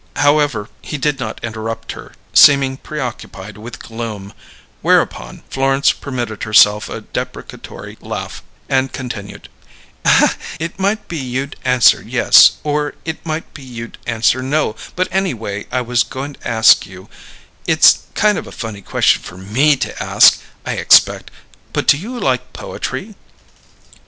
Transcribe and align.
However, 0.15 0.67
he 0.81 0.97
did 0.97 1.19
not 1.19 1.39
interrupt 1.43 1.91
her, 1.91 2.13
seeming 2.33 2.77
preoccupied 2.77 3.59
with 3.59 3.77
gloom; 3.77 4.33
whereupon 4.81 5.43
Florence 5.51 5.91
permitted 5.91 6.41
herself 6.41 6.89
a 6.89 7.01
deprecatory 7.01 7.99
laugh, 8.01 8.41
and 8.67 8.91
continued, 8.91 9.47
"It 10.59 10.79
might 10.79 11.07
be 11.07 11.19
you'd 11.19 11.55
answer 11.63 12.01
yes, 12.01 12.53
or 12.63 12.95
it 13.05 13.23
might 13.23 13.53
be 13.53 13.61
you'd 13.61 13.99
answer 14.07 14.41
no; 14.41 14.75
but 14.95 15.07
anyway 15.11 15.67
I 15.71 15.81
was 15.81 16.01
goin' 16.01 16.33
to 16.33 16.47
ask 16.47 16.87
you 16.87 17.07
it's 17.67 17.99
kind 18.15 18.39
of 18.39 18.47
a 18.47 18.51
funny 18.51 18.81
question 18.81 19.21
for 19.21 19.37
me 19.37 19.75
to 19.75 20.01
ask, 20.03 20.39
I 20.65 20.77
expect 20.81 21.29
but 21.73 21.85
do 21.87 21.99
you 21.99 22.19
like 22.19 22.53
poetry?" 22.53 23.13